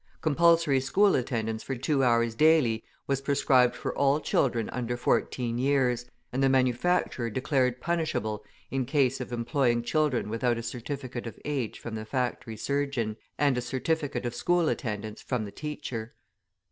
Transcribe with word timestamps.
Compulsory 0.19 0.79
school 0.79 1.13
attendance 1.15 1.63
two 1.83 2.03
hours 2.03 2.33
daily 2.33 2.83
was 3.05 3.21
prescribed 3.21 3.75
for 3.75 3.95
all 3.95 4.19
children 4.19 4.67
under 4.71 4.97
fourteen 4.97 5.59
years, 5.59 6.05
and 6.33 6.41
the 6.41 6.49
manufacturer 6.49 7.29
declared 7.29 7.79
punishable 7.79 8.43
in 8.71 8.83
case 8.83 9.21
of 9.21 9.31
employing 9.31 9.83
children 9.83 10.27
without 10.27 10.57
a 10.57 10.63
certificate 10.63 11.27
of 11.27 11.39
age 11.45 11.77
from 11.77 11.93
the 11.93 12.03
factory 12.03 12.57
surgeon, 12.57 13.15
and 13.37 13.59
a 13.59 13.61
certificate 13.61 14.25
of 14.25 14.33
school 14.33 14.69
attendance 14.69 15.21
from 15.21 15.45
the 15.45 15.51
teacher. 15.51 16.15